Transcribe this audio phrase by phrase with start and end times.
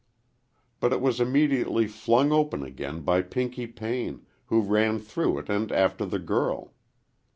[0.79, 5.71] But it was immediately flung open again by Pinky Payne, who ran through it and
[5.71, 6.73] after the girl.